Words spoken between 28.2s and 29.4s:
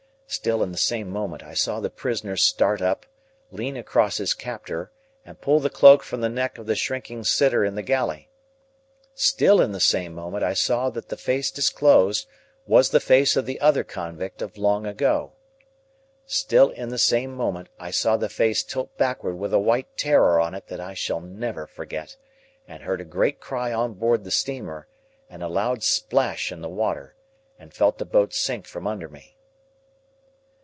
sink from under me.